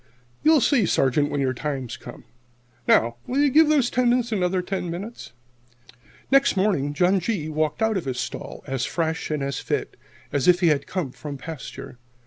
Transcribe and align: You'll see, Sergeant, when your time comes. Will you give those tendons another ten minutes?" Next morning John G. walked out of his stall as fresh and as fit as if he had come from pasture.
You'll 0.43 0.61
see, 0.61 0.87
Sergeant, 0.87 1.29
when 1.29 1.41
your 1.41 1.53
time 1.53 1.87
comes. 1.87 2.23
Will 2.87 3.39
you 3.39 3.51
give 3.51 3.69
those 3.69 3.91
tendons 3.91 4.31
another 4.31 4.63
ten 4.63 4.89
minutes?" 4.89 5.33
Next 6.31 6.57
morning 6.57 6.95
John 6.95 7.19
G. 7.19 7.49
walked 7.49 7.83
out 7.83 7.97
of 7.97 8.05
his 8.05 8.19
stall 8.19 8.63
as 8.65 8.83
fresh 8.83 9.29
and 9.29 9.43
as 9.43 9.59
fit 9.59 9.95
as 10.33 10.47
if 10.47 10.59
he 10.61 10.69
had 10.69 10.87
come 10.87 11.11
from 11.11 11.37
pasture. 11.37 11.99